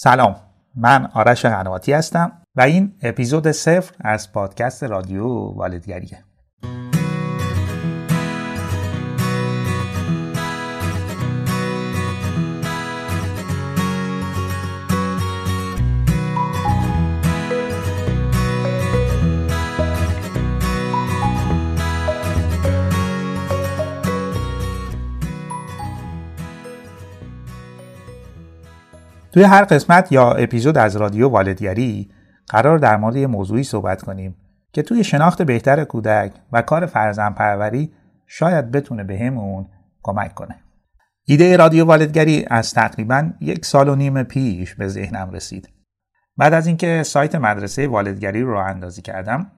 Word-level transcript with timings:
سلام 0.00 0.36
من 0.74 1.08
آرش 1.14 1.46
قنواتی 1.46 1.92
هستم 1.92 2.32
و 2.56 2.60
این 2.60 2.94
اپیزود 3.02 3.50
صفر 3.50 3.94
از 4.00 4.32
پادکست 4.32 4.84
رادیو 4.84 5.26
والدگریه. 5.28 6.24
توی 29.38 29.46
هر 29.46 29.64
قسمت 29.64 30.12
یا 30.12 30.32
اپیزود 30.32 30.78
از 30.78 30.96
رادیو 30.96 31.28
والدگری 31.28 32.10
قرار 32.48 32.78
در 32.78 32.96
مورد 32.96 33.16
یه 33.16 33.26
موضوعی 33.26 33.62
صحبت 33.62 34.02
کنیم 34.02 34.36
که 34.72 34.82
توی 34.82 35.04
شناخت 35.04 35.42
بهتر 35.42 35.84
کودک 35.84 36.32
و 36.52 36.62
کار 36.62 36.86
فرزن 36.86 37.30
پروری 37.32 37.92
شاید 38.26 38.70
بتونه 38.70 39.04
بهمون 39.04 39.62
به 39.62 39.68
کمک 40.02 40.34
کنه. 40.34 40.54
ایده 41.24 41.56
رادیو 41.56 41.84
والدگری 41.84 42.46
از 42.50 42.74
تقریبا 42.74 43.30
یک 43.40 43.64
سال 43.64 43.88
و 43.88 43.94
نیم 43.94 44.22
پیش 44.22 44.74
به 44.74 44.88
ذهنم 44.88 45.30
رسید. 45.30 45.68
بعد 46.36 46.54
از 46.54 46.66
اینکه 46.66 47.02
سایت 47.02 47.34
مدرسه 47.34 47.88
والدگری 47.88 48.42
رو 48.42 48.56
اندازی 48.56 49.02
کردم 49.02 49.50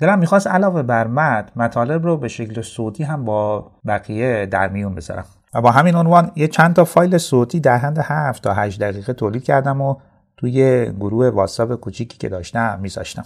دلم 0.00 0.18
می‌خواست 0.18 0.46
علاوه 0.46 0.82
بر 0.82 1.06
مد 1.06 1.52
مطالب 1.56 2.04
رو 2.04 2.16
به 2.16 2.28
شکل 2.28 2.62
صوتی 2.62 3.04
هم 3.04 3.24
با 3.24 3.72
بقیه 3.86 4.46
در 4.46 4.68
میون 4.68 4.94
بذارم 4.94 5.24
و 5.56 5.60
با 5.60 5.70
همین 5.70 5.96
عنوان 5.96 6.30
یه 6.36 6.48
چند 6.48 6.74
تا 6.74 6.84
فایل 6.84 7.18
صوتی 7.18 7.60
در 7.60 7.76
حد 7.76 7.98
7 7.98 8.42
تا 8.42 8.54
8 8.54 8.80
دقیقه 8.80 9.12
تولید 9.12 9.44
کردم 9.44 9.80
و 9.80 9.96
توی 10.36 10.86
گروه 11.00 11.28
واتساپ 11.28 11.74
کوچیکی 11.74 12.18
که 12.18 12.28
داشتم 12.28 12.78
میذاشتم. 12.82 13.24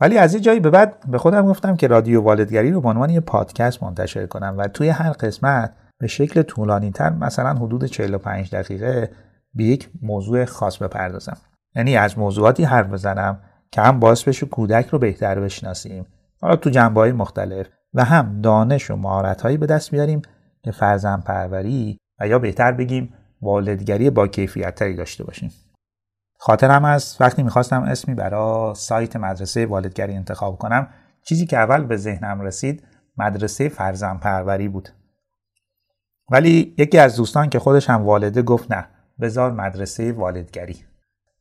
ولی 0.00 0.18
از 0.18 0.34
یه 0.34 0.40
جایی 0.40 0.60
به 0.60 0.70
بعد 0.70 1.10
به 1.10 1.18
خودم 1.18 1.46
گفتم 1.46 1.76
که 1.76 1.86
رادیو 1.86 2.20
والدگری 2.20 2.70
رو 2.70 2.80
به 2.80 2.88
عنوان 2.88 3.10
یه 3.10 3.20
پادکست 3.20 3.82
منتشر 3.82 4.26
کنم 4.26 4.54
و 4.58 4.68
توی 4.68 4.88
هر 4.88 5.10
قسمت 5.10 5.72
به 5.98 6.06
شکل 6.06 6.42
طولانی 6.42 6.90
تر 6.90 7.10
مثلا 7.10 7.54
حدود 7.54 7.84
45 7.84 8.54
دقیقه 8.54 9.10
به 9.54 9.64
یک 9.64 9.90
موضوع 10.02 10.44
خاص 10.44 10.78
بپردازم. 10.78 11.36
یعنی 11.76 11.96
از 11.96 12.18
موضوعاتی 12.18 12.64
حرف 12.64 12.86
بزنم 12.86 13.38
که 13.72 13.80
هم 13.80 14.00
باعث 14.00 14.24
بشه 14.24 14.46
کودک 14.46 14.86
رو 14.86 14.98
بهتر 14.98 15.40
بشناسیم. 15.40 16.06
حالا 16.40 16.56
تو 16.56 16.70
جنبه 16.70 17.12
مختلف 17.12 17.66
و 17.94 18.04
هم 18.04 18.40
دانش 18.40 18.90
و 18.90 18.96
مهارت 18.96 19.42
هایی 19.42 19.56
به 19.56 19.66
دست 19.66 19.90
بیاریم 19.90 20.22
فرزن 20.74 21.20
پروری 21.20 21.98
و 22.20 22.28
یا 22.28 22.38
بهتر 22.38 22.72
بگیم 22.72 23.14
والدگری 23.42 24.10
با 24.10 24.26
کیفیت 24.26 24.74
تری 24.74 24.96
داشته 24.96 25.24
باشیم. 25.24 25.52
خاطرم 26.38 26.84
از 26.84 27.16
وقتی 27.20 27.42
می‌خواستم 27.42 27.82
اسمی 27.82 28.14
برای 28.14 28.74
سایت 28.74 29.16
مدرسه 29.16 29.66
والدگری 29.66 30.14
انتخاب 30.14 30.58
کنم 30.58 30.88
چیزی 31.22 31.46
که 31.46 31.58
اول 31.58 31.84
به 31.84 31.96
ذهنم 31.96 32.40
رسید 32.40 32.82
مدرسه 33.16 33.68
فرزن 33.68 34.16
پروری 34.16 34.68
بود. 34.68 34.88
ولی 36.30 36.74
یکی 36.78 36.98
از 36.98 37.16
دوستان 37.16 37.48
که 37.48 37.58
خودش 37.58 37.90
هم 37.90 38.02
والده 38.02 38.42
گفت 38.42 38.72
نه 38.72 38.86
بذار 39.20 39.52
مدرسه 39.52 40.12
والدگری. 40.12 40.76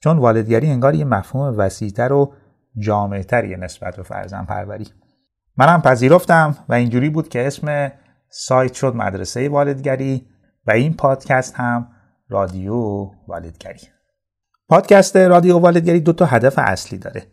چون 0.04 0.18
والدگری 0.18 0.70
انگار 0.70 0.96
یه 0.96 1.06
مفهوم 1.06 1.58
وسیعتر 1.58 2.14
و 2.14 2.34
جامعتری 2.78 3.56
نسبت 3.56 3.96
به 3.96 4.04
فرزن 4.04 4.46
پروری 4.46 4.88
منم 5.58 5.82
پذیرفتم 5.82 6.58
و 6.70 6.74
اینجوری 6.74 7.10
بود 7.10 7.30
که 7.30 7.48
اسم 7.48 7.92
سایت 8.30 8.74
شد 8.74 8.96
مدرسه 8.96 9.50
والدگری 9.50 10.26
و 10.68 10.72
این 10.72 10.94
پادکست 10.94 11.56
هم 11.56 11.88
رادیو 12.30 12.76
والدگری. 13.28 13.88
پادکست 14.70 15.18
رادیو 15.18 15.58
والدگری 15.58 16.00
دو 16.00 16.14
تا 16.14 16.26
هدف 16.26 16.54
اصلی 16.58 16.98
داره. 16.98 17.24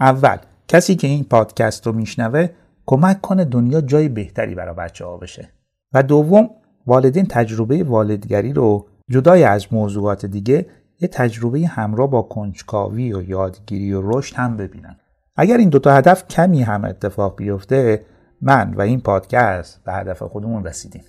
اول 0.00 0.36
کسی 0.68 0.94
که 0.94 1.06
این 1.06 1.24
پادکست 1.24 1.86
رو 1.86 1.92
میشنوه 1.92 2.48
کمک 2.86 3.20
کنه 3.20 3.44
دنیا 3.44 3.80
جای 3.80 4.08
بهتری 4.08 4.54
برای 4.54 4.74
بچه 4.74 5.04
ها 5.04 5.16
بشه. 5.16 5.48
و 5.92 6.02
دوم 6.02 6.50
والدین 6.86 7.26
تجربه 7.26 7.84
والدگری 7.84 8.52
رو 8.52 8.86
جدای 9.10 9.44
از 9.44 9.72
موضوعات 9.72 10.26
دیگه 10.26 10.66
یه 11.00 11.08
تجربه 11.08 11.66
همراه 11.66 12.10
با 12.10 12.22
کنجکاوی 12.22 13.12
و 13.12 13.22
یادگیری 13.22 13.92
و 13.92 14.00
رشد 14.04 14.36
هم 14.36 14.56
ببینن. 14.56 14.96
اگر 15.36 15.56
این 15.56 15.68
دوتا 15.68 15.94
هدف 15.94 16.28
کمی 16.28 16.62
هم 16.62 16.84
اتفاق 16.84 17.36
بیفته 17.36 18.04
من 18.42 18.74
و 18.74 18.80
این 18.80 19.00
پادکست 19.00 19.84
به 19.84 19.92
هدف 19.92 20.22
خودمون 20.22 20.64
رسیدیم. 20.64 21.04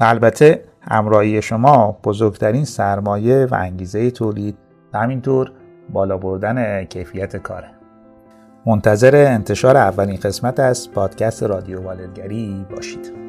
البته 0.00 0.64
همراهی 0.80 1.42
شما 1.42 2.00
بزرگترین 2.04 2.64
سرمایه 2.64 3.46
و 3.50 3.54
انگیزه 3.54 4.10
تولید 4.10 4.58
و 4.92 4.98
همینطور 4.98 5.52
بالا 5.92 6.16
بردن 6.16 6.84
کیفیت 6.84 7.36
کاره. 7.36 7.70
منتظر 8.66 9.16
انتشار 9.16 9.76
اولین 9.76 10.16
قسمت 10.16 10.60
از 10.60 10.90
پادکست 10.90 11.42
رادیو 11.42 11.82
والدگری 11.82 12.66
باشید. 12.70 13.19